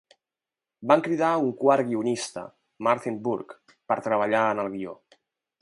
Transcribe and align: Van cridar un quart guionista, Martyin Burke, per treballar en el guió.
Van 0.91 1.03
cridar 1.07 1.29
un 1.41 1.51
quart 1.59 1.85
guionista, 1.91 2.45
Martyin 2.89 3.23
Burke, 3.29 3.61
per 3.93 4.01
treballar 4.09 4.45
en 4.57 4.65
el 4.65 4.75
guió. 4.79 5.01